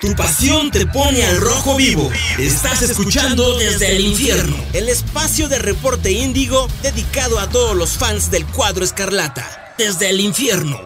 [0.00, 2.10] Tu pasión te pone al rojo vivo.
[2.38, 4.56] Estás escuchando desde el infierno.
[4.72, 9.74] El espacio de reporte índigo dedicado a todos los fans del cuadro escarlata.
[9.76, 10.78] Desde el infierno.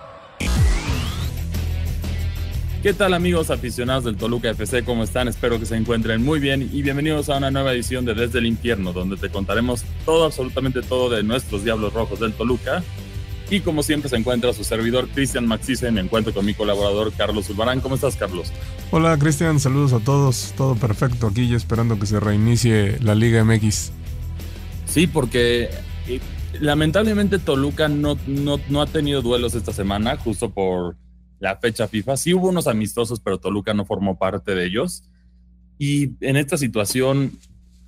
[2.82, 4.82] ¿Qué tal amigos aficionados del Toluca FC?
[4.82, 5.28] ¿Cómo están?
[5.28, 8.46] Espero que se encuentren muy bien y bienvenidos a una nueva edición de Desde el
[8.46, 12.82] Infierno, donde te contaremos todo, absolutamente todo de nuestros Diablos Rojos del Toluca
[13.50, 15.90] y como siempre se encuentra su servidor Cristian Maxice.
[15.90, 17.80] Me encuentro con mi colaborador Carlos Ulbarán.
[17.80, 18.52] ¿Cómo estás, Carlos?
[18.90, 19.60] Hola, Cristian.
[19.60, 20.54] Saludos a todos.
[20.56, 23.92] Todo perfecto aquí, ya esperando que se reinicie la Liga MX.
[24.86, 25.70] Sí, porque
[26.08, 26.20] eh,
[26.60, 30.96] lamentablemente Toluca no, no, no ha tenido duelos esta semana, justo por
[31.38, 32.16] la fecha FIFA.
[32.16, 35.04] Sí hubo unos amistosos, pero Toluca no formó parte de ellos.
[35.78, 37.38] Y en esta situación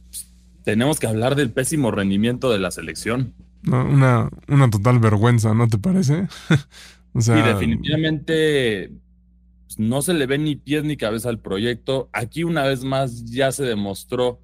[0.09, 0.29] pues,
[0.65, 3.35] tenemos que hablar del pésimo rendimiento de la selección
[3.65, 6.29] una, una total vergüenza, ¿no te parece?
[7.13, 8.93] o sea, definitivamente
[9.67, 12.09] pues, no se le ve ni pies ni cabeza al proyecto.
[12.13, 14.41] Aquí una vez más ya se demostró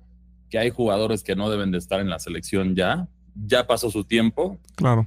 [0.51, 3.09] que hay jugadores que no deben de estar en la selección ya.
[3.35, 4.59] Ya pasó su tiempo.
[4.75, 5.07] Claro.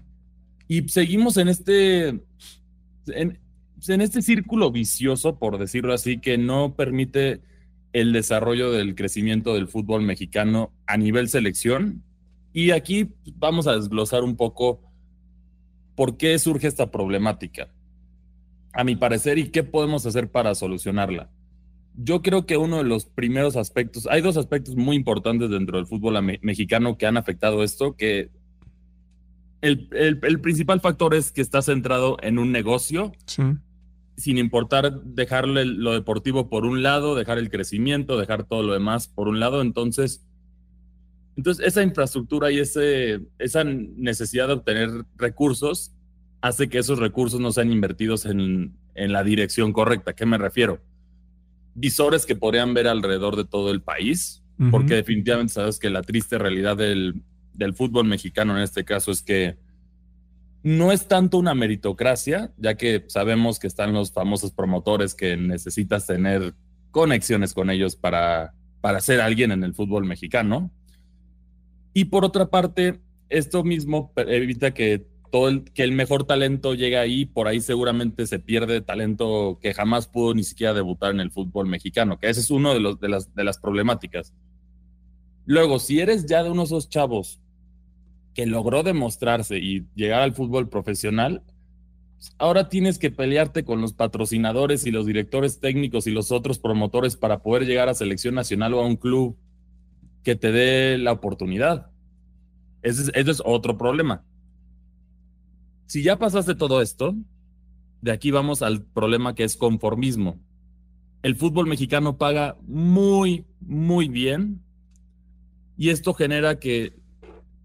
[0.67, 2.07] Y seguimos en este,
[3.07, 3.39] en,
[3.87, 7.41] en este círculo vicioso, por decirlo así, que no permite
[7.93, 12.03] el desarrollo del crecimiento del fútbol mexicano a nivel selección
[12.55, 14.81] y aquí vamos a desglosar un poco
[15.93, 17.67] por qué surge esta problemática,
[18.71, 21.29] a mi parecer, y qué podemos hacer para solucionarla.
[21.95, 25.85] Yo creo que uno de los primeros aspectos, hay dos aspectos muy importantes dentro del
[25.85, 28.31] fútbol mexicano que han afectado esto, que
[29.59, 29.89] el,
[30.39, 33.11] principal factor es que está centrado en un negocio,
[34.15, 39.09] sin importar dejarle lo deportivo por un lado, dejar el crecimiento, dejar todo lo demás
[39.09, 39.61] por un lado.
[39.61, 40.25] Entonces,
[41.37, 45.93] entonces, esa infraestructura y ese, esa necesidad de obtener recursos
[46.41, 50.11] hace que esos recursos no sean invertidos en, la dirección correcta.
[50.11, 50.79] ¿A qué me refiero?
[51.73, 54.41] Visores que podrían ver alrededor de todo el país,
[54.71, 59.21] porque definitivamente sabes que la triste realidad del, del fútbol mexicano en este caso es
[59.21, 59.57] que
[60.63, 66.07] no es tanto una meritocracia, ya que sabemos que están los famosos promotores que necesitas
[66.07, 66.55] tener
[66.91, 70.71] conexiones con ellos para, para ser alguien en el fútbol mexicano.
[71.97, 76.97] Y por otra parte, esto mismo evita que todo el, que el mejor talento llegue
[76.97, 81.31] ahí, por ahí seguramente se pierde talento que jamás pudo ni siquiera debutar en el
[81.31, 84.33] fútbol mexicano, que ese es uno de, los, de, las, de las problemáticas.
[85.45, 87.39] Luego, si eres ya de uno de chavos
[88.33, 91.43] que logró demostrarse y llegar al fútbol profesional,
[92.37, 97.15] ahora tienes que pelearte con los patrocinadores y los directores técnicos y los otros promotores
[97.15, 99.37] para poder llegar a selección nacional o a un club
[100.25, 101.91] que te dé la oportunidad.
[102.81, 104.25] Ese es, otro problema.
[105.85, 107.15] Si ya pasaste todo esto,
[108.01, 110.39] de aquí vamos al problema que es conformismo.
[111.21, 114.61] El fútbol mexicano paga muy, muy bien
[115.77, 116.93] y esto genera que,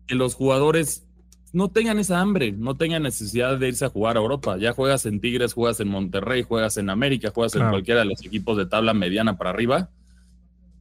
[0.09, 1.06] los jugadores
[1.53, 4.56] no tengan esa hambre, no tengan necesidad de irse a jugar a Europa.
[4.59, 8.26] Ya juegas en Tigres, juegas en Monterrey, juegas en América, juegas en cualquiera de los
[8.26, 9.88] equipos de tabla mediana para arriba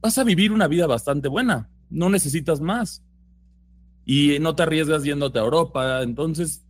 [0.00, 3.04] vas a vivir una vida bastante buena, no necesitas más.
[4.04, 6.02] Y no te arriesgas yéndote a Europa.
[6.02, 6.64] Entonces,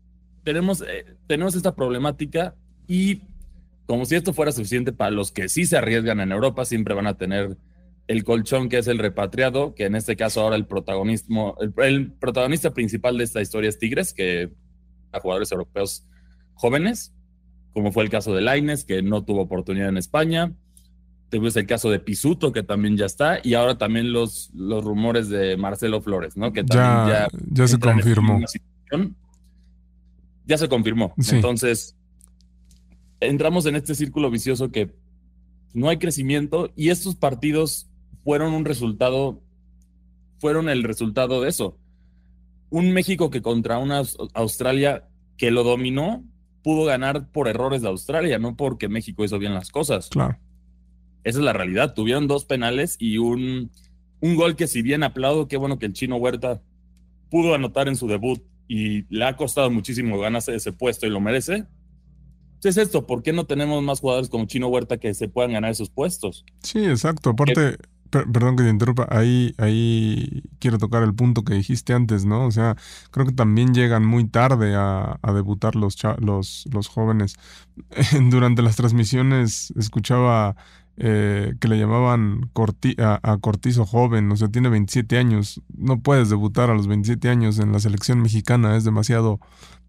[0.45, 2.55] tenemos, eh, tenemos esta problemática
[2.87, 3.23] y
[3.87, 7.09] como si esto fuera suficiente para los que sí se arriesgan en Europa, siempre van
[7.09, 7.57] a tener
[8.07, 12.73] el colchón que es el repatriado, que en este caso ahora el protagonismo, el, protagonista
[12.73, 14.51] principal de esta historia es Tigres, que
[15.11, 16.07] a jugadores europeos
[16.55, 17.13] jóvenes,
[17.73, 20.53] como fue el caso de Laines, que no tuvo oportunidad en España,
[21.31, 25.29] Tuvimos el caso de Pisuto, que también ya está, y ahora también los, los rumores
[25.29, 26.53] de Marcelo Flores, ¿no?
[26.53, 28.41] Que también ya, ya, se confirmó.
[30.45, 31.15] Ya se confirmó.
[31.31, 31.97] Entonces,
[33.21, 34.93] entramos en este círculo vicioso que
[35.73, 37.89] no hay crecimiento y estos partidos
[38.25, 39.41] fueron un resultado,
[40.39, 41.79] fueron el resultado de eso.
[42.71, 44.03] Un México que contra una
[44.35, 46.25] Australia que lo dominó,
[46.63, 50.09] pudo ganar por errores de Australia, no porque México hizo bien las cosas.
[50.09, 50.39] Claro.
[51.25, 51.95] Esa es la realidad.
[51.95, 53.71] Tuvieron dos penales y un,
[54.21, 56.63] un gol que si bien aplaudo, qué bueno que el chino Huerta
[57.31, 61.21] pudo anotar en su debut y le ha costado muchísimo ganarse ese puesto y lo
[61.21, 61.67] merece.
[62.63, 65.71] Es esto, ¿por qué no tenemos más jugadores como Chino Huerta que se puedan ganar
[65.71, 66.45] esos puestos?
[66.63, 67.31] Sí, exacto.
[67.31, 67.79] Aparte,
[68.11, 72.47] perdón que te interrumpa, ahí, ahí quiero tocar el punto que dijiste antes, ¿no?
[72.47, 72.77] O sea,
[73.11, 77.37] creo que también llegan muy tarde a, debutar los, los, los jóvenes.
[78.31, 80.55] Durante las transmisiones escuchaba
[80.97, 82.51] eh, que le llamaban
[82.99, 87.59] a, Cortizo joven, o sea, tiene 27 años, no puedes debutar a los 27 años
[87.59, 89.41] en la selección mexicana, es demasiado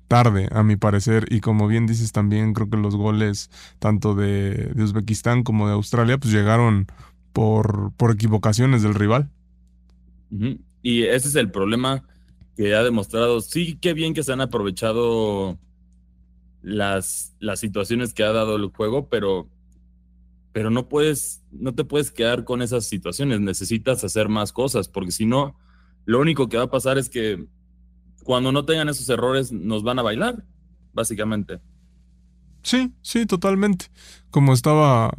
[0.07, 1.25] tarde, a mi parecer.
[1.29, 3.49] Y como bien dices también, creo que los goles
[3.79, 6.87] tanto de, Uzbekistán como de Australia, pues llegaron
[7.31, 9.29] por, por equivocaciones del rival.
[10.81, 12.03] Y ese es el problema
[12.55, 13.41] que ha demostrado.
[13.41, 15.57] Sí, qué bien que se han aprovechado
[16.61, 19.47] las, las situaciones que ha dado el juego, pero,
[20.51, 23.39] pero no puedes, no te puedes quedar con esas situaciones.
[23.39, 25.57] Necesitas hacer más cosas, porque si no,
[26.05, 27.47] lo único que va a pasar es que
[28.23, 30.45] cuando no tengan esos errores, nos van a bailar,
[30.93, 31.59] básicamente.
[32.63, 33.85] Sí, sí, totalmente.
[34.29, 35.11] Como estaba,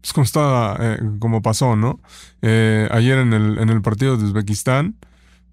[0.00, 2.00] pues como estaba, eh, como pasó, ¿no?
[2.42, 4.98] Eh, ayer en el, en el partido de Uzbekistán,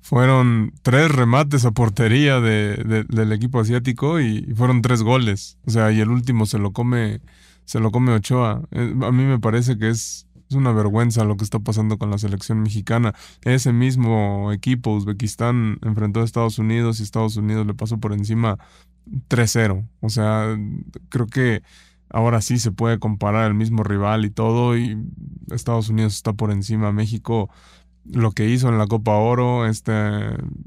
[0.02, 5.58] fueron tres remates a portería de, del equipo asiático y, fueron tres goles.
[5.66, 7.22] O sea, y el último se lo come,
[7.70, 8.64] se lo come Ochoa.
[8.72, 12.18] Eh, a mí me parece que es, una vergüenza lo que está pasando con la
[12.18, 13.14] selección mexicana.
[13.44, 18.58] Ese mismo equipo, Uzbekistán, enfrentó a Estados Unidos y Estados Unidos le pasó por encima
[19.28, 19.88] 3-0.
[20.00, 20.58] O sea,
[21.10, 21.62] creo que
[22.10, 24.98] ahora sí se puede comparar el mismo rival y todo y
[25.52, 26.92] Estados Unidos está por encima.
[26.92, 27.52] México
[28.14, 29.92] lo que hizo en la Copa Oro, este,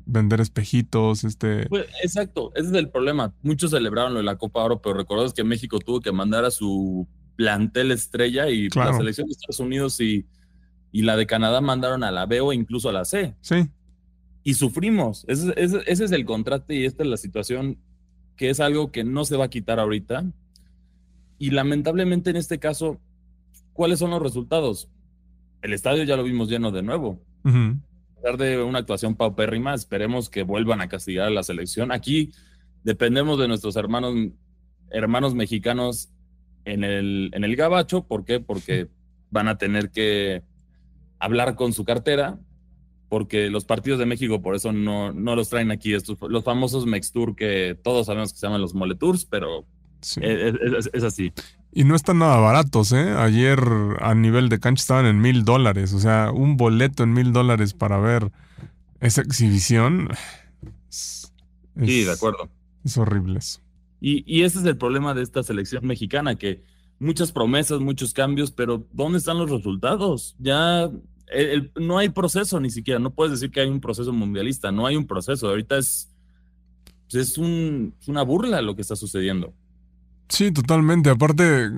[0.07, 1.67] vender espejitos, este...
[1.69, 3.35] Pues, exacto, ese es el problema.
[3.43, 6.51] Muchos celebraron lo de la Copa Oro, pero recordad que México tuvo que mandar a
[6.51, 7.07] su
[7.37, 10.27] plantel estrella y la selección de Estados Unidos y,
[10.93, 13.35] y, la de Canadá mandaron a la B o incluso a la C.
[13.41, 13.69] Sí.
[14.45, 15.25] Y sufrimos.
[15.29, 17.79] Ese, ese es el contraste y esta es la situación
[18.37, 20.25] que es algo que no se va a quitar ahorita.
[21.39, 23.01] Y lamentablemente en este caso,
[23.73, 24.89] ¿cuáles son los resultados?
[25.63, 27.21] el estadio ya lo vimos lleno de nuevo.
[27.45, 31.93] A pesar de una actuación paupérrima, esperemos que vuelvan a castigar a la selección.
[31.93, 32.33] Aquí
[32.85, 34.15] dependemos de nuestros hermanos,
[34.91, 36.11] hermanos mexicanos
[36.65, 38.07] en el, en el Gabacho.
[38.07, 38.41] ¿Por qué?
[38.41, 38.89] Porque
[39.31, 40.43] van a tener que
[41.19, 42.39] hablar con su cartera,
[43.09, 46.87] porque los partidos de México por eso no, no los traen aquí, estos, los famosos
[46.87, 49.67] Mextour que todos sabemos que se llaman los Moletours, pero
[50.21, 51.33] es, así.
[51.73, 53.15] Y no están nada baratos, ¿eh?
[53.17, 53.59] Ayer
[54.01, 55.95] a nivel de cancha estaban en mil dólares.
[55.95, 58.31] O sea, un boleto en mil dólares para ver
[59.01, 60.09] esa exhibición.
[60.91, 62.51] sí, de acuerdo.
[62.85, 63.61] Es horrible eso.
[64.01, 66.63] Y, y ese es el problema de esta selección mexicana, que
[66.99, 70.37] muchas promesas, muchos cambios, pero ¿dónde están los resultados?
[70.39, 70.91] Ya
[71.77, 73.01] no hay proceso ni siquiera.
[73.01, 74.71] No puedes decir que hay un proceso mundialista.
[74.71, 75.49] No hay un proceso.
[75.49, 76.15] Ahorita es,
[77.13, 79.55] es, un, es una burla lo que está sucediendo.
[80.33, 81.11] Sí, totalmente.
[81.11, 81.71] Aparte,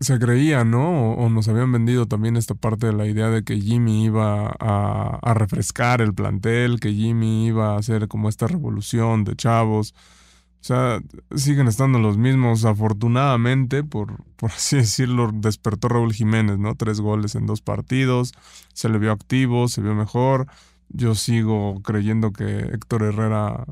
[0.00, 1.12] se, creía, ¿no?
[1.12, 5.34] O, nos habían vendido también esta parte de la idea de que Jimmy iba a,
[5.34, 9.94] refrescar el plantel, que Jimmy iba a hacer como esta revolución de chavos.
[10.60, 11.00] O sea,
[11.36, 12.64] siguen estando los mismos.
[12.64, 16.74] Afortunadamente, por, por así decirlo, despertó Raúl Jiménez, ¿no?
[16.74, 18.32] Tres goles en dos partidos.
[18.74, 20.48] Se le vio activo, se vio mejor.
[20.88, 23.66] Yo sigo creyendo que Héctor Herrera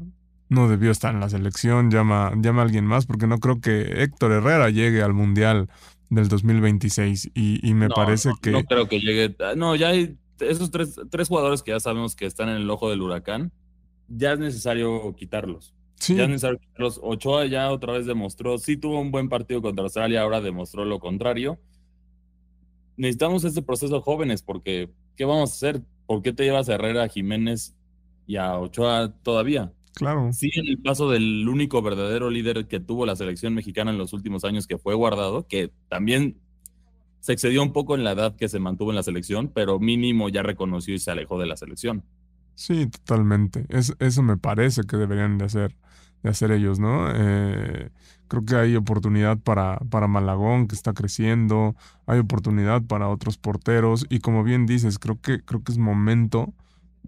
[0.49, 4.03] no debió estar en la selección, llama, llama a alguien más, porque no creo que
[4.03, 5.69] Héctor Herrera llegue al Mundial
[6.09, 8.53] del 2026 y, y me parece que...
[8.53, 9.35] No creo que llegue...
[9.57, 12.91] No, ya hay esos tres, tres jugadores que ya sabemos que están en el ojo
[12.91, 13.53] del huracán,
[14.09, 15.75] ya es necesario quitarlos.
[15.97, 16.15] Sí.
[16.15, 17.01] Ya es necesario quitarlos.
[17.03, 21.01] Ochoa ya otra vez demostró, sí tuvo un buen partido contra Australia, ahora demostró lo
[21.01, 21.59] contrario.
[22.97, 25.83] Necesitamos este proceso jóvenes porque ¿qué vamos a hacer?
[26.07, 27.75] ¿Por qué te llevas a Herrera, a Jiménez
[28.27, 29.73] y a Ochoa todavía?
[29.97, 30.31] Claro.
[30.35, 34.13] Sí, en el paso del único verdadero líder que tuvo la selección mexicana en los
[34.13, 36.37] últimos años, que fue guardado, que también
[37.21, 40.29] se excedió un poco en la edad que se mantuvo en la selección, pero mínimo
[40.29, 42.05] ya reconoció y se alejó de la selección.
[42.55, 43.65] Sí, totalmente.
[43.71, 45.75] eso me parece que deberían de hacer,
[46.23, 47.11] de hacer ellos, ¿no?
[47.15, 47.89] Eh,
[48.29, 54.05] creo que hay oportunidad para, para Malagón, que está creciendo, hay oportunidad para otros porteros,
[54.11, 56.53] y como bien dices, creo que, creo que es momento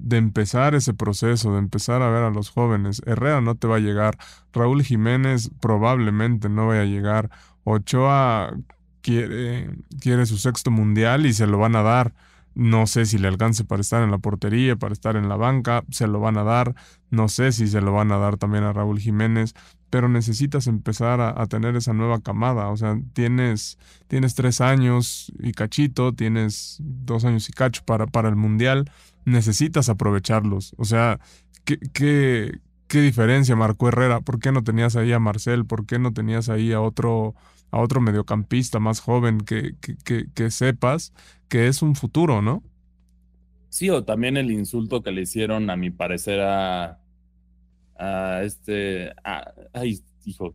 [0.01, 3.03] de empezar ese proceso, de empezar a ver a los jóvenes.
[3.07, 4.19] Herrera no te va a llegar,
[4.53, 7.31] Raúl Jiménez probablemente no vaya a llegar,
[7.65, 8.55] Ochoa
[9.03, 12.15] quiere, quiere su sexto mundial y se lo van a dar.
[12.55, 15.85] No sé si le alcance para estar en la portería, para estar en la banca,
[15.91, 16.75] se lo van a dar.
[17.09, 19.55] No sé si se lo van a dar también a Raúl Jiménez,
[19.91, 22.69] pero necesitas empezar a, tener esa nueva camada.
[22.69, 23.79] O sea, tienes,
[24.09, 28.91] tienes tres años y cachito, tienes dos años y cacho para, para el Mundial
[29.29, 30.75] necesitas aprovecharlos.
[30.79, 31.21] O sea,
[31.65, 34.21] ¿qué, qué, qué diferencia marcó Herrera?
[34.21, 35.67] ¿Por qué no tenías ahí a Marcel?
[35.67, 37.35] ¿Por qué no tenías ahí a otro,
[37.71, 41.13] a otro mediocampista más joven que, que, que, sepas
[41.49, 42.63] que es un futuro, ¿no?
[43.69, 46.99] Sí, o también el insulto que le hicieron, a mi parecer, a,
[47.97, 49.13] a este.
[49.73, 50.55] ay, hijo.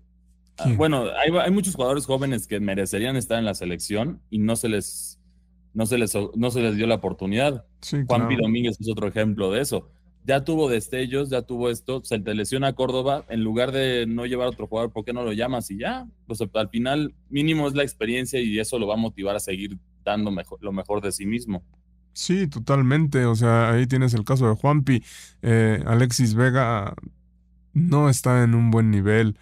[0.75, 4.70] bueno, hay, hay, muchos jugadores jóvenes que merecerían estar en la selección y no se
[4.70, 5.20] les
[5.74, 7.65] no se les, no se les dio la oportunidad.
[8.08, 8.38] Juan P.
[8.42, 9.89] Domínguez es otro ejemplo de eso.
[10.25, 14.25] ya tuvo destellos, ya tuvo esto, se te lesiona a Córdoba, en lugar de no
[14.25, 15.70] llevar a otro jugador, ¿por qué no lo llamas?
[15.72, 19.36] Y ya, pues al final mínimo es la experiencia y eso lo va a motivar
[19.36, 21.63] a seguir dando mejor, lo mejor de sí mismo.
[22.13, 23.25] Sí, totalmente.
[23.25, 25.03] O sea, ahí tienes el caso de Juanpi.
[25.42, 26.94] Eh, Alexis Vega
[27.74, 29.38] no está en un buen nivel.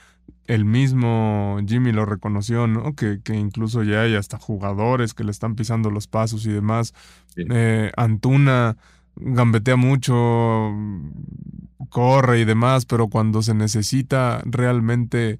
[0.51, 2.93] El mismo Jimmy lo reconoció, ¿no?
[2.93, 6.93] Que, que incluso ya hay hasta jugadores que le están pisando los pasos y demás.
[7.37, 8.75] Eh, Antuna
[9.15, 10.75] gambetea mucho,
[11.87, 15.39] corre y demás, pero cuando se necesita realmente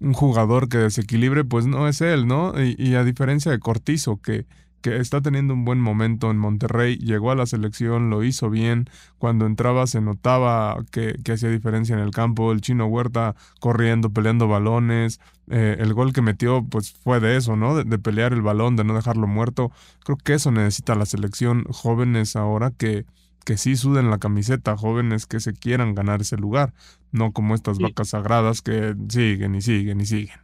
[0.00, 2.54] un jugador que desequilibre, pues no es él, ¿no?
[2.58, 4.46] Y, y a diferencia de Cortizo, que
[4.82, 8.90] que está teniendo un buen momento en Monterrey, llegó a la selección, lo hizo bien,
[9.16, 14.48] cuando entraba se notaba que, hacía diferencia en el campo, el chino Huerta corriendo, peleando
[14.48, 17.82] balones, eh, el gol que metió pues fue de eso, ¿no?
[17.82, 19.70] De, pelear el balón, de no dejarlo muerto,
[20.04, 23.06] creo que eso necesita la selección, jóvenes ahora que,
[23.44, 26.74] que sí suden la camiseta, jóvenes que se quieran ganar ese lugar,
[27.12, 30.36] no como estas vacas sagradas que siguen y siguen y siguen.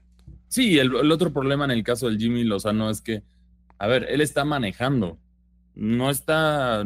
[0.47, 3.23] Sí, el, el otro problema en el caso del Jimmy Lozano es que
[3.79, 5.19] a ver, él está manejando,
[5.75, 6.85] no está,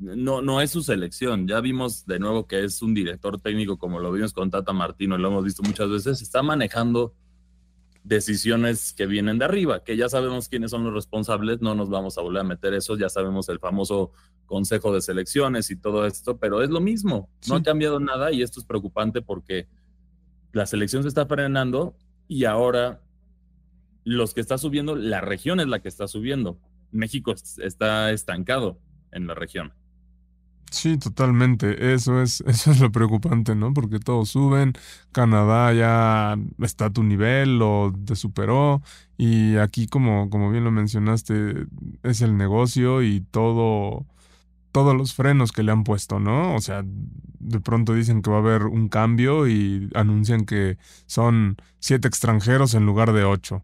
[0.00, 1.46] no, no es su selección.
[1.46, 5.16] Ya vimos de nuevo que es un director técnico, como lo vimos con Tata Martino,
[5.16, 7.14] y lo hemos visto muchas veces, está manejando
[8.02, 12.18] decisiones que vienen de arriba, que ya sabemos quiénes son los responsables, no nos vamos
[12.18, 14.12] a volver a meter eso, ya sabemos el famoso
[14.44, 18.42] consejo de selecciones y todo esto, pero es lo mismo, no ha cambiado nada y
[18.42, 19.68] esto es preocupante porque
[20.52, 21.96] la selección se está frenando
[22.28, 23.00] y ahora
[24.04, 26.58] los que está subiendo, la región es la que está subiendo.
[26.92, 28.78] México está estancado
[29.10, 29.72] en la región.
[30.74, 31.94] Sí, totalmente.
[31.94, 33.72] Eso es, eso es lo preocupante, ¿no?
[33.72, 34.72] Porque todos suben,
[35.12, 38.82] Canadá ya está a tu nivel o te superó.
[39.16, 41.66] Y aquí, como, como bien lo mencionaste,
[42.02, 44.06] es el negocio y todo,
[44.72, 46.54] todos los frenos que le han puesto, ¿no?
[46.56, 51.56] O sea, de pronto dicen que va a haber un cambio y anuncian que son
[51.78, 53.62] siete extranjeros en lugar de ocho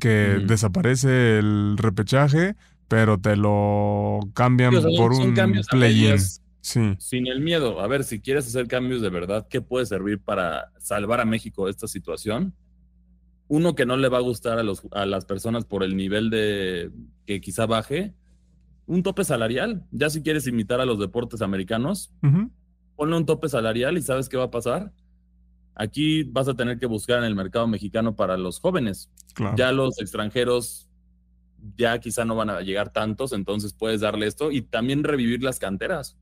[0.00, 2.56] que desaparece el repechaje,
[2.88, 5.34] pero te lo cambian por un
[5.70, 6.18] play-in.
[6.60, 6.94] Sí.
[6.98, 7.80] Sin el miedo.
[7.80, 11.64] A ver, si quieres hacer cambios de verdad, ¿qué puede servir para salvar a México
[11.64, 12.54] de esta situación?
[13.48, 16.30] Uno que no le va a gustar a, los, a las personas por el nivel
[16.30, 16.90] de
[17.26, 18.14] que quizá baje,
[18.86, 19.84] un tope salarial.
[19.90, 22.12] Ya si quieres imitar a los deportes americanos,
[22.96, 24.92] ponle un tope salarial y ¿sabes qué va a pasar?
[25.74, 29.10] Aquí vas a tener que buscar en el mercado mexicano para los jóvenes.
[29.56, 30.88] Ya los extranjeros
[31.76, 35.58] ya quizá no van a llegar tantos, entonces puedes darle esto y también revivir las
[35.58, 36.16] canteras.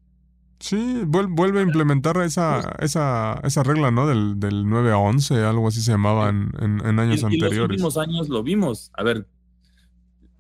[0.61, 4.07] Sí, vuelve a implementar esa, esa, esa regla, ¿no?
[4.07, 7.53] Del, del 9 a 11, algo así se llamaba en, en, años anteriores.
[7.53, 8.91] En los últimos años lo vimos.
[8.93, 9.27] A ver,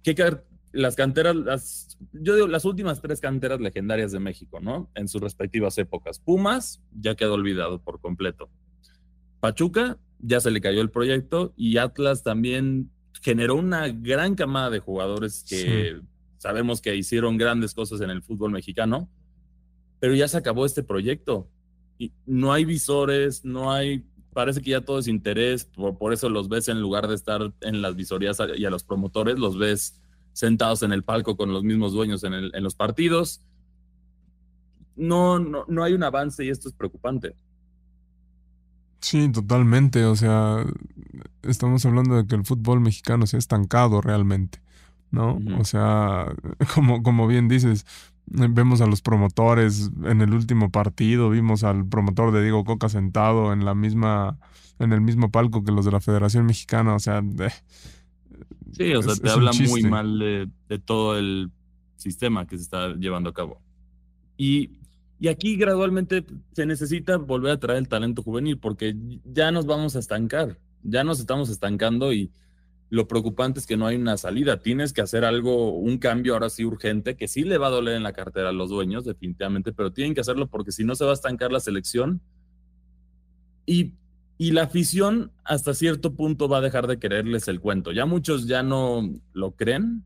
[0.02, 0.14] ¿qué,
[0.72, 4.90] las canteras, las, yo digo, las últimas tres canteras legendarias de México, ¿no?
[4.94, 6.18] En sus respectivas épocas.
[6.18, 8.50] Pumas ya quedó olvidado por completo.
[9.40, 12.90] Pachuca ya se le cayó el proyecto y Atlas también
[13.22, 16.00] generó una gran camada de jugadores que
[16.38, 19.10] sabemos que hicieron grandes cosas en el fútbol mexicano,
[19.98, 21.50] pero ya se acabó este proyecto.
[21.98, 26.48] Y no hay visores, no hay, parece que ya todo es interés, por, eso los
[26.48, 30.00] ves en lugar de estar en las visorías y a los promotores, los ves
[30.32, 33.42] sentados en el palco con los mismos dueños en, en los partidos.
[34.96, 37.34] No, no, no hay un avance y esto es preocupante.
[39.00, 40.04] Sí, totalmente.
[40.04, 40.64] O sea,
[41.42, 44.60] estamos hablando de que el fútbol mexicano se ha estancado realmente,
[45.10, 45.40] ¿no?
[45.58, 46.26] O sea,
[46.74, 47.86] como, como bien dices,
[48.26, 53.52] vemos a los promotores en el último partido, vimos al promotor de Diego Coca sentado
[53.52, 54.38] en la misma,
[54.78, 57.22] en el mismo palco que los de la Federación Mexicana, o sea,
[58.72, 61.50] sí, o sea, te habla muy mal de, de todo el
[61.96, 63.60] sistema que se está llevando a cabo.
[64.36, 64.79] Y
[65.20, 69.94] y aquí gradualmente se necesita volver a traer el talento juvenil porque ya nos vamos
[69.94, 72.32] a estancar, ya nos estamos estancando y
[72.88, 74.62] lo preocupante es que no hay una salida.
[74.62, 77.96] Tienes que hacer algo, un cambio ahora sí urgente, que sí le va a doler
[77.96, 81.04] en la cartera a los dueños, definitivamente, pero tienen que hacerlo porque si no se
[81.04, 82.22] va a estancar la selección.
[83.66, 83.92] Y,
[84.38, 87.92] y la afición hasta cierto punto va a dejar de quererles el cuento.
[87.92, 90.02] Ya muchos ya no lo creen,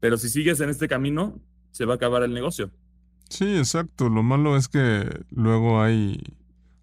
[0.00, 1.40] pero si sigues en este camino,
[1.70, 2.72] se va a acabar el negocio.
[3.28, 4.08] Sí, exacto.
[4.08, 6.22] Lo malo es que luego hay,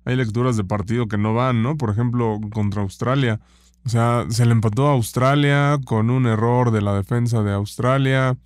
[0.05, 1.77] hay lecturas de partido que no van, ¿no?
[1.77, 3.39] Por ejemplo, contra Australia.
[3.85, 8.37] O sea, se le empató a Australia con un error de la defensa de Australia.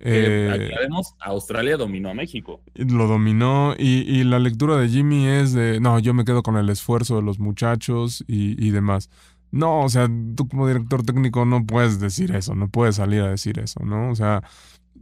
[0.00, 2.60] Eh, vemos, Australia dominó a México.
[2.74, 6.56] Lo dominó y, y, la lectura de Jimmy es de, no, yo me quedo con
[6.56, 9.10] el esfuerzo de los muchachos y, y demás.
[9.50, 13.30] No, o sea, tú como director técnico no puedes decir eso, no puedes salir a
[13.30, 14.10] decir eso, ¿no?
[14.10, 14.42] O sea,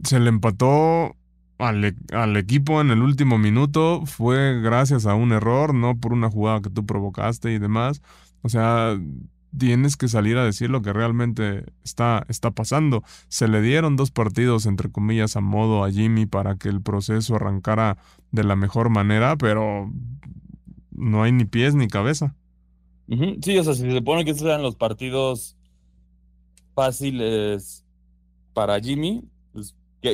[0.03, 1.15] se le empató
[1.57, 6.13] al, e, al, equipo en el último minuto fue gracias a un error, no por
[6.13, 8.01] una jugada que tú provocaste y demás.
[8.41, 8.97] O sea,
[9.57, 13.03] tienes que salir a decir lo que realmente está, está pasando.
[13.27, 17.35] Se le dieron dos partidos, entre comillas, a modo a Jimmy para que el proceso
[17.35, 17.97] arrancara
[18.31, 19.91] de la mejor manera, pero
[20.91, 22.35] no hay ni pies ni cabeza.
[23.41, 25.55] Sí, o sea, si se supone que estos eran los partidos
[26.75, 27.85] fáciles
[28.53, 29.23] para Jimmy,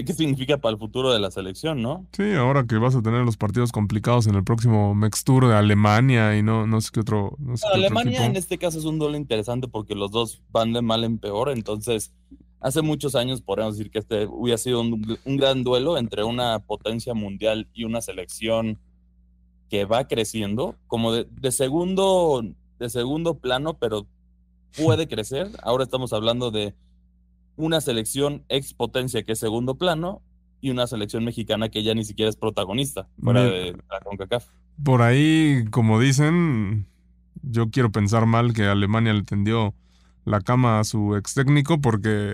[0.05, 2.05] ¿qué, significa para el futuro de la selección, no?
[2.11, 5.55] Sí, ahora que vas a tener los partidos complicados en el próximo Mex Tour de
[5.55, 7.37] Alemania y no, no sé qué otro.
[7.73, 11.17] Alemania en este caso es un duelo interesante porque los dos van de mal en
[11.17, 12.13] peor, entonces
[12.59, 16.59] hace muchos años podríamos decir que este hubiera sido un, un gran duelo entre una
[16.59, 18.79] potencia mundial y una selección
[19.69, 22.43] que va creciendo, como de, de segundo
[22.79, 24.05] de segundo plano, pero
[24.77, 25.49] puede crecer.
[25.61, 26.73] Ahora estamos hablando de
[27.55, 30.21] una selección ex potencia que es segundo plano
[30.61, 34.47] y una selección mexicana que ya ni siquiera es protagonista fuera de la CONCACAF.
[34.83, 36.87] Por ahí, como dicen,
[37.41, 39.75] yo quiero pensar mal que Alemania le tendió
[40.25, 42.33] la cama a su ex técnico porque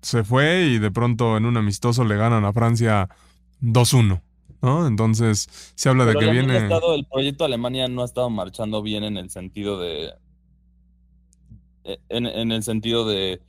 [0.00, 3.08] se fue y de pronto en un amistoso le ganan a Francia
[3.62, 4.20] 2-1.
[4.62, 4.86] ¿no?
[4.86, 6.56] Entonces, se habla de que viene...
[6.56, 10.12] el proyecto Alemania no ha estado marchando bien en el sentido de...
[11.84, 13.40] E, en, el sentido de...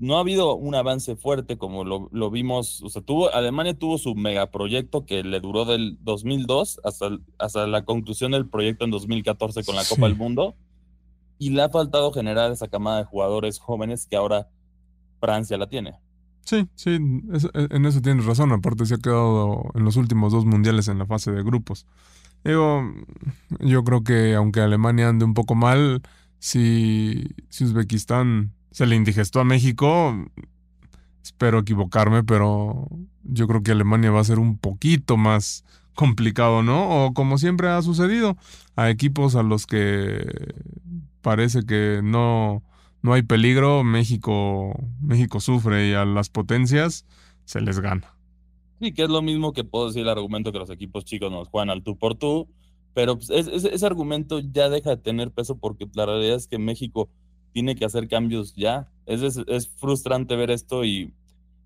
[0.00, 4.14] No ha habido un avance fuerte como lo, vimos, o sea, tuvo, Alemania tuvo su
[4.14, 9.76] megaproyecto que le duró del 2002 hasta, hasta la conclusión del proyecto en 2014 con
[9.76, 10.54] la Copa del Mundo
[11.38, 14.48] y le ha faltado generar esa camada de jugadores jóvenes que ahora
[15.20, 15.94] Francia la tiene.
[16.44, 18.52] Sí, sí, e, en eso tienes razón.
[18.52, 21.86] Aparte se ha quedado en los últimos dos mundiales en la fase de grupos.
[22.44, 22.82] Digo,
[23.60, 26.02] yo creo que aunque Alemania ande un poco mal,
[26.38, 30.14] si, si Uzbekistán se le indigestó a México,
[31.22, 32.88] espero equivocarme, pero
[33.24, 37.06] yo creo que Alemania va a ser un poquito más complicado, ¿no?
[37.06, 38.36] O como siempre ha sucedido,
[38.76, 40.54] a equipos a los que
[41.22, 42.62] parece que no
[43.02, 47.06] no hay peligro, México, México sufre y a las potencias
[47.44, 48.14] se les gana.
[48.80, 51.48] Sí, que es lo mismo que puedo decir el argumento que los equipos chicos nos
[51.48, 52.48] juegan al tú por tú,
[52.94, 57.08] pero pues, ese argumento ya deja de tener peso porque la realidad es que México
[57.52, 58.90] tiene que hacer cambios ya.
[59.06, 61.14] Es, es, frustrante ver esto y,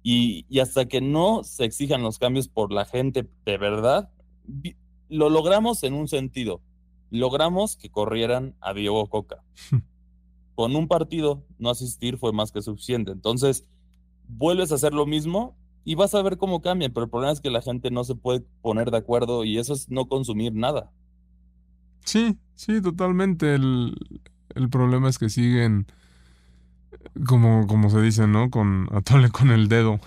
[0.03, 4.11] y, y, hasta que no se exijan los cambios por la gente de verdad,
[5.09, 6.61] lo logramos en un sentido.
[7.11, 9.43] Logramos que corrieran a Diego Coca.
[10.55, 13.13] con un partido no asistir fue más que suficiente.
[13.13, 13.67] Entonces,
[14.29, 17.41] vuelves a hacer lo mismo y vas a ver cómo cambia, pero el problema es
[17.41, 20.93] que la gente no se puede poner de acuerdo y eso es no consumir nada.
[22.05, 23.55] Sí, sí, totalmente.
[23.55, 23.97] El,
[24.71, 25.87] problema es que siguen,
[27.27, 28.51] como, como se dice, ¿no?
[28.51, 30.01] Con atole con el dedo.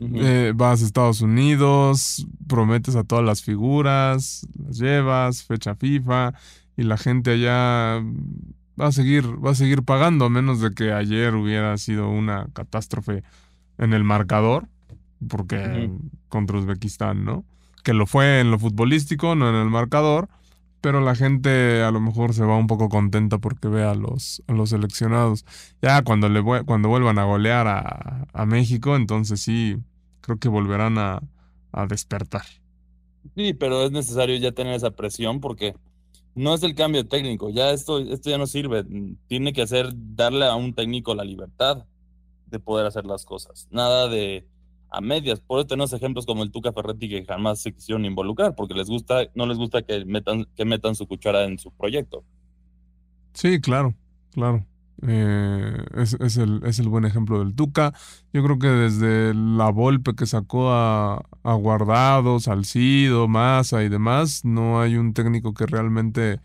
[0.00, 6.34] Eh, vas a Estados Unidos, prometes a todas las figuras, las llevas, fecha FIFA,
[6.76, 8.02] y la gente allá
[8.80, 12.48] va a seguir, va a seguir pagando, a menos de que ayer hubiera sido una
[12.54, 13.22] catástrofe
[13.78, 14.68] en el marcador,
[15.28, 15.90] porque
[16.28, 17.44] contra Uzbekistán, ¿no?
[17.82, 20.28] Que lo fue en lo futbolístico, no en el marcador,
[20.84, 24.42] pero la gente a lo mejor se va un poco contenta porque ve a los,
[24.48, 25.46] los seleccionados.
[25.80, 29.78] Ya cuando, le, cuando vuelvan a golear a, a México, entonces sí,
[30.20, 31.22] creo que volverán a,
[31.72, 32.42] a despertar.
[33.34, 35.74] Sí, pero es necesario ya tener esa presión porque
[36.34, 38.84] no es el cambio técnico, ya esto, esto ya no sirve.
[39.26, 41.86] Tiene que hacer, darle a un técnico la libertad
[42.44, 43.68] de poder hacer las cosas.
[43.70, 44.46] Nada de
[44.96, 45.40] a medias.
[45.40, 48.88] Por eso tenemos ejemplos como el Tuca Ferretti que jamás se quisieron involucrar, porque les
[48.88, 52.24] gusta, no les gusta que metan, que metan su cuchara en su proyecto.
[53.32, 53.94] Sí, claro,
[54.32, 54.64] claro.
[55.06, 57.92] Eh, es, el, es, el, buen ejemplo del Tuca.
[58.32, 64.44] Yo creo que desde la Volpe que sacó a, a Guardado, Salcido, Massa y demás,
[64.44, 66.40] no hay un técnico que realmente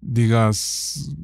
[0.00, 1.14] digas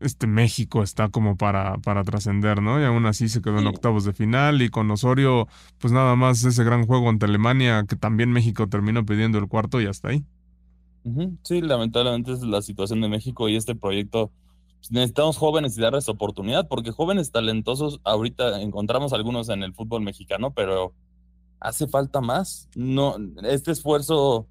[0.00, 2.80] este México está como para, para trascender, ¿no?
[2.80, 6.44] Y aún así se quedó en octavos de final y con Osorio, pues nada más
[6.44, 10.24] ese gran juego ante Alemania que también México terminó pidiendo el cuarto y hasta ahí.
[11.42, 14.30] Sí, lamentablemente es la situación de México y este proyecto
[14.90, 20.52] necesitamos jóvenes y darles oportunidad, porque jóvenes talentosos, ahorita encontramos algunos en el fútbol mexicano,
[20.52, 20.94] pero
[21.60, 22.68] hace falta más.
[22.74, 24.46] No, este esfuerzo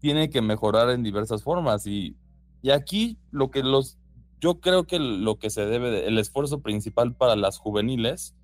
[0.00, 2.16] tiene que mejorar en diversas formas y,
[2.62, 3.98] y aquí lo que los,
[4.40, 8.34] yo creo que lo que se debe, el esfuerzo principal para las juveniles,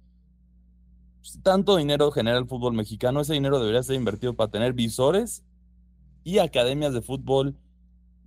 [1.20, 5.44] pues, tanto dinero genera el fútbol mexicano, ese dinero debería ser invertido para tener visores
[6.24, 7.56] y academias de fútbol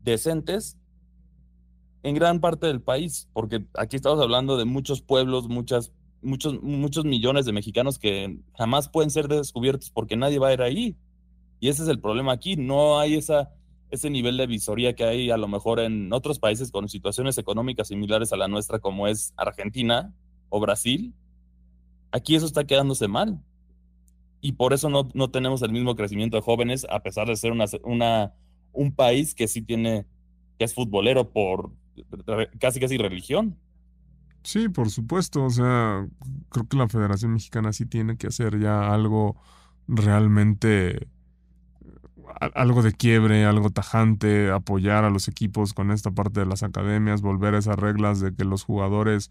[0.04, 0.78] decentes
[2.04, 7.06] en gran parte del país, porque aquí estamos hablando de muchos pueblos, muchas muchos, muchos
[7.06, 10.98] millones de mexicanos que jamás pueden ser descubiertos porque nadie va a ir ahí.
[11.60, 12.56] Y ese es el problema aquí.
[12.56, 13.52] No hay esa,
[13.90, 17.88] ese nivel de visoría que hay a lo mejor en otros países con situaciones económicas
[17.88, 20.14] similares a la nuestra, como es Argentina
[20.50, 21.14] o Brasil.
[22.12, 23.44] Aquí eso está quedándose mal.
[24.42, 27.52] Y por eso no, no tenemos el mismo crecimiento de jóvenes, a pesar de ser
[27.52, 28.34] una,
[28.72, 30.06] un país que sí tiene,
[30.58, 31.72] que es futbolero por
[32.60, 33.58] casi casi religión.
[34.44, 35.44] Sí, por supuesto.
[35.44, 36.08] O sea,
[36.50, 39.36] creo que la Federación Mexicana sí tiene que hacer ya algo
[39.88, 41.08] realmente
[42.40, 47.22] algo de quiebre, algo tajante, apoyar a los equipos con esta parte de las academias,
[47.22, 49.30] volver a esas reglas de que los jugadores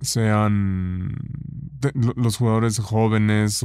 [0.00, 1.16] sean
[2.16, 3.64] los jugadores jóvenes,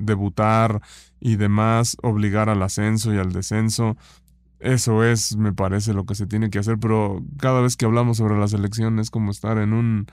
[0.00, 0.80] debutar
[1.20, 3.96] y demás, obligar al ascenso y al descenso.
[4.58, 8.18] Eso es, me parece, lo que se tiene que hacer, pero cada vez que hablamos
[8.18, 10.06] sobre la selección es como estar en un,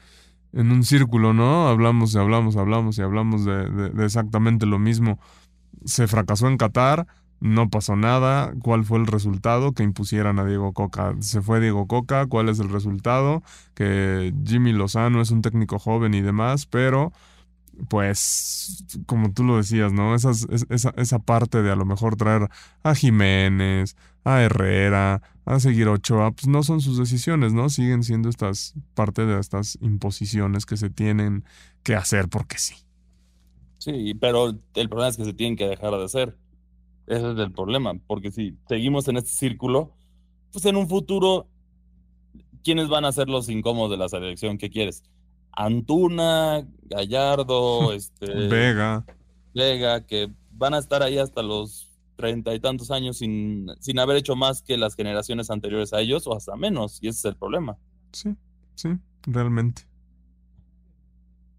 [0.54, 1.68] en un círculo, ¿no?
[1.68, 5.20] Hablamos y hablamos, hablamos y hablamos de, exactamente lo mismo.
[5.86, 7.08] Se fracasó en Qatar,
[7.40, 8.54] no pasó nada.
[8.62, 9.74] ¿Cuál fue el resultado?
[9.74, 11.16] Que impusieran a Diego Coca.
[11.20, 12.26] Se fue Diego Coca.
[12.28, 13.44] ¿Cuál es el resultado?
[13.74, 17.12] Que Jimmy Lozano es un técnico joven y demás, pero
[17.90, 20.16] pues, como tú lo decías, ¿no?
[20.16, 20.32] esa,
[20.70, 22.50] esa parte de a lo mejor traer
[22.84, 27.70] a Jiménez, a Herrera, a seguir Ochoa, pues no son sus decisiones, ¿no?
[27.70, 31.46] Siguen siendo estas parte de estas imposiciones que se tienen
[31.84, 32.76] que hacer porque sí.
[33.78, 36.38] Sí, pero el problema es que se tienen que dejar de hacer.
[37.08, 39.94] Ese es el problema, porque si seguimos en este círculo,
[40.52, 41.48] pues en un futuro,
[42.64, 44.58] ¿quiénes van a ser los incómodos de la selección?
[44.58, 45.04] ¿Qué quieres?
[45.54, 49.06] Antuna, Gallardo, este, Vega.
[49.54, 54.18] Vega, que van a estar ahí hasta los treinta y tantos años sin, sin haber
[54.18, 57.36] hecho más que las generaciones anteriores a ellos o hasta menos, y ese es el
[57.38, 57.78] problema.
[58.12, 58.36] Sí,
[58.76, 58.90] sí,
[59.24, 59.84] realmente.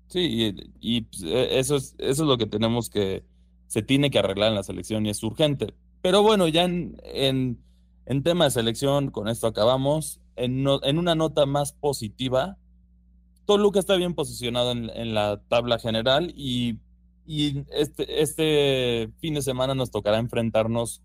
[0.09, 3.25] Sí, y, pues, e, eso, es, eso es lo que tenemos que,
[3.69, 5.75] se tiene que arreglar en la selección y es urgente.
[6.03, 10.21] Pero bueno, ya en, en, tema de selección, con esto acabamos.
[10.37, 12.57] En, en una nota más positiva,
[13.45, 16.79] Toluca está bien posicionado en, la tabla general y,
[17.71, 21.03] este, este fin de semana nos tocará enfrentarnos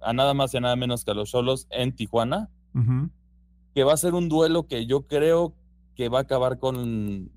[0.00, 2.48] a nada más y a nada menos que a los Cholos en Tijuana,
[3.74, 5.54] que va a ser un duelo que yo creo
[5.94, 7.30] que va a acabar con,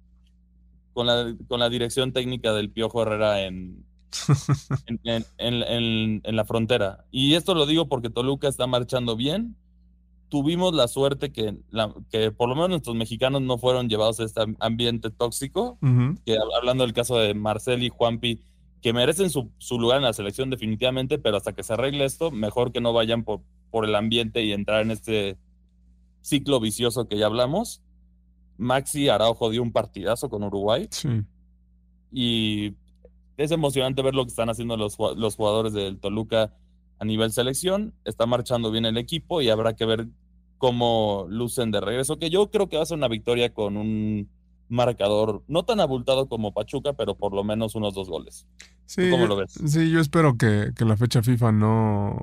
[0.93, 3.85] con, la, con la dirección técnica del Piojo Herrera en,
[4.87, 7.05] en, en, la frontera.
[7.11, 9.55] Y esto lo digo porque Toluca está marchando bien
[10.29, 11.57] tuvimos la suerte que,
[12.09, 15.77] que por lo menos nuestros mexicanos no fueron llevados a este ambiente tóxico,
[16.25, 18.43] que hablando del caso de Marcel y Juanpi,
[18.81, 22.71] que merecen su, lugar en la selección definitivamente, pero hasta que se arregle esto, mejor
[22.71, 23.41] que no vayan por,
[23.71, 25.37] por el ambiente y entrar en este
[26.21, 27.81] ciclo vicioso que ya hablamos.
[28.57, 30.87] Maxi Araujo dio un partidazo con Uruguay.
[32.11, 32.75] Y
[33.39, 36.53] es emocionante ver lo que están haciendo los, los jugadores del Toluca
[36.99, 37.93] a nivel selección.
[38.03, 40.07] Está marchando bien el equipo y habrá que ver
[40.57, 44.29] cómo lucen de regreso, que yo creo que va a ser una victoria con un
[44.67, 48.45] marcador no tan abultado como Pachuca, pero por lo menos unos dos goles.
[48.85, 49.53] Sí, ¿Cómo lo ves?
[49.65, 52.17] Sí, yo espero que, la fecha FIFA no,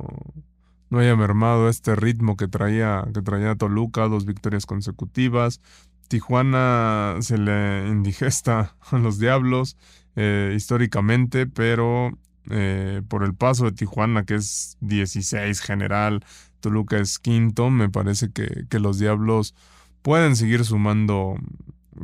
[0.91, 5.63] no haya mermado este ritmo que traía, que traía Toluca, dos victorias consecutivas.
[6.09, 9.79] Tijuana se le indigesta a los diablos
[10.17, 12.19] eh, históricamente, pero
[12.51, 16.25] eh, por el paso de Tijuana, que es 16 general,
[16.61, 19.55] Toluca es quinto, me parece que, que los Diablos
[20.03, 21.37] pueden seguir sumando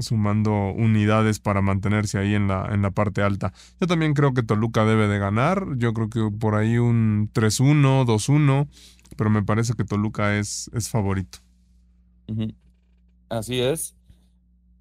[0.00, 3.52] sumando unidades para mantenerse ahí en la, en la parte alta.
[3.80, 8.06] Yo también creo que Toluca debe de ganar, yo creo que por ahí un 3-1,
[8.06, 8.68] 2-1,
[9.16, 11.38] pero me parece que Toluca es, es favorito.
[13.28, 13.94] Así es.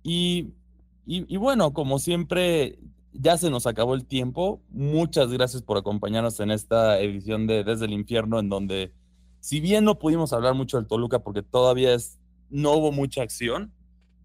[0.03, 0.53] Y,
[1.05, 2.79] y, y, bueno, como siempre,
[3.13, 4.61] ya se nos acabó el tiempo.
[4.69, 8.93] Muchas gracias por acompañarnos en esta edición de Desde el Infierno, en donde,
[9.39, 12.19] si bien no pudimos hablar mucho del Toluca porque todavía es,
[12.49, 13.73] no hubo mucha acción,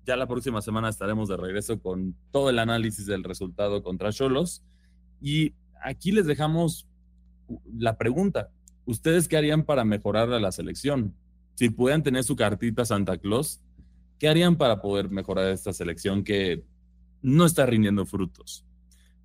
[0.07, 4.62] ya la próxima semana estaremos de regreso con todo el análisis del resultado contra Cholos.
[5.20, 6.87] Y aquí les dejamos
[7.77, 8.51] la pregunta.
[8.85, 11.12] ¿Ustedes qué harían para mejorar a la selección?
[11.55, 13.61] Si pudieran tener su cartita Santa Claus,
[14.20, 16.62] ¿qué harían para poder mejorar esta selección que
[17.22, 18.64] no está rindiendo frutos?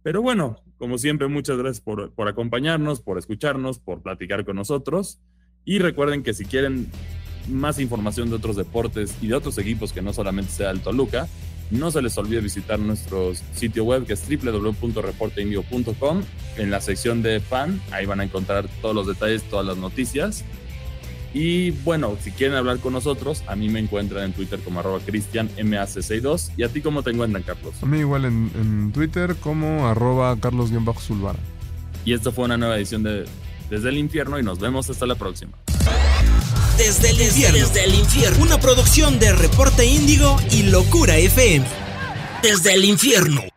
[0.03, 5.19] Pero bueno, como siempre, muchas gracias por, por acompañarnos, por escucharnos, por platicar con nosotros.
[5.63, 6.89] Y recuerden que si quieren
[7.49, 11.27] más información de otros deportes y de otros equipos que no solamente sea el Toluca,
[11.71, 16.23] no se les olvide visitar nuestro sitio web que es www.reporteindio.com.
[16.57, 20.43] En la sección de fan, ahí van a encontrar todos los detalles, todas las noticias.
[21.33, 24.99] Y bueno, si quieren hablar con nosotros, a mí me encuentran en Twitter como arroba
[24.99, 26.51] cristianmac62.
[26.57, 27.75] ¿Y a ti cómo te encuentran, Carlos?
[27.81, 31.39] A mí igual en, Twitter como arroba carlos-zulvara.
[32.03, 33.25] Y esta fue una nueva edición de
[33.69, 35.53] Desde el Infierno y nos vemos hasta la próxima.
[36.77, 37.59] Desde el Infierno.
[37.59, 38.43] Desde el Infierno.
[38.43, 41.65] Una producción de Reporte Índigo y Locura FM.
[42.41, 43.50] Desde el Infierno.